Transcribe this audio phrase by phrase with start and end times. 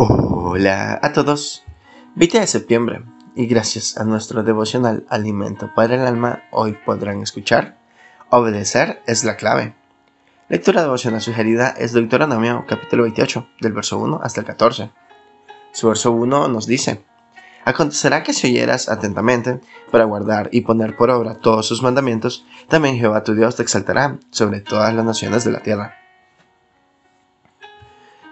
[0.00, 1.64] Hola a todos.
[2.14, 3.02] 20 de septiembre
[3.34, 7.76] y gracias a nuestro devocional Alimento para el Alma hoy podrán escuchar
[8.30, 9.74] Obedecer es la clave.
[10.48, 14.90] Lectura devocional sugerida es Deuteronomio capítulo 28 del verso 1 hasta el 14.
[15.72, 17.04] Su verso 1 nos dice
[17.64, 19.58] Acontecerá que si oyeras atentamente
[19.90, 24.20] para guardar y poner por obra todos sus mandamientos, también Jehová tu Dios te exaltará
[24.30, 25.97] sobre todas las naciones de la tierra.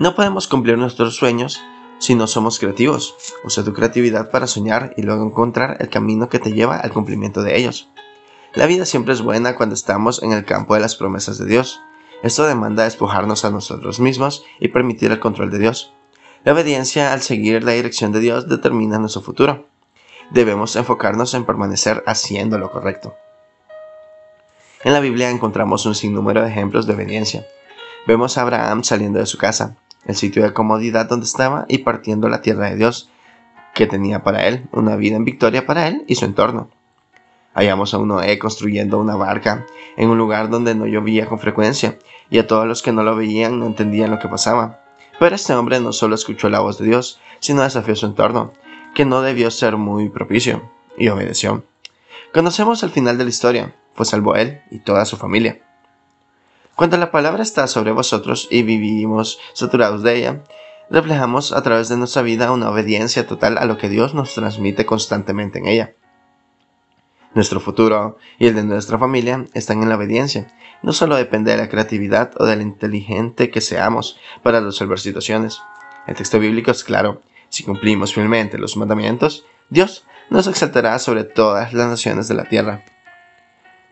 [0.00, 1.60] No podemos cumplir nuestros sueños
[1.98, 3.14] si no somos creativos.
[3.44, 7.42] Usa tu creatividad para soñar y luego encontrar el camino que te lleva al cumplimiento
[7.42, 7.90] de ellos.
[8.54, 11.82] La vida siempre es buena cuando estamos en el campo de las promesas de Dios.
[12.22, 15.92] Esto demanda despojarnos a nosotros mismos y permitir el control de Dios.
[16.44, 19.66] La obediencia al seguir la dirección de Dios determina nuestro futuro.
[20.30, 23.16] Debemos enfocarnos en permanecer haciendo lo correcto.
[24.82, 27.46] En la Biblia encontramos un sinnúmero de ejemplos de obediencia.
[28.06, 32.28] Vemos a Abraham saliendo de su casa, el sitio de comodidad donde estaba y partiendo
[32.28, 33.10] la tierra de Dios
[33.74, 36.70] que tenía para él, una vida en victoria para él y su entorno.
[37.54, 39.66] Hallamos a un Noé construyendo una barca
[39.96, 41.98] en un lugar donde no llovía con frecuencia
[42.30, 44.80] y a todos los que no lo veían no entendían lo que pasaba.
[45.18, 48.52] Pero este hombre no solo escuchó la voz de Dios, sino desafió su entorno,
[48.94, 50.62] que no debió ser muy propicio,
[50.96, 51.64] y obedeció.
[52.32, 55.60] Conocemos el final de la historia, fue salvo él y toda su familia.
[56.74, 60.44] Cuando la palabra está sobre vosotros y vivimos saturados de ella,
[60.90, 64.86] reflejamos a través de nuestra vida una obediencia total a lo que Dios nos transmite
[64.86, 65.94] constantemente en ella.
[67.32, 70.48] Nuestro futuro y el de nuestra familia están en la obediencia.
[70.82, 75.62] No solo depende de la creatividad o de lo inteligente que seamos para resolver situaciones.
[76.08, 77.20] El texto bíblico es claro.
[77.48, 82.84] Si cumplimos fielmente los mandamientos, Dios nos exaltará sobre todas las naciones de la tierra.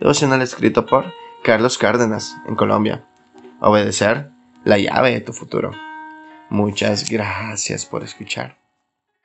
[0.00, 1.12] Devocional escrito por
[1.46, 3.04] Carlos Cárdenas, en Colombia.
[3.60, 4.32] Obedecer,
[4.64, 5.70] la llave de tu futuro.
[6.50, 8.58] Muchas gracias por escuchar.